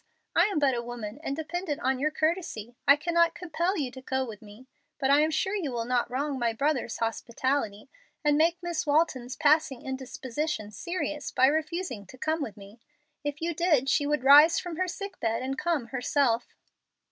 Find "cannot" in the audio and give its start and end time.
2.95-3.35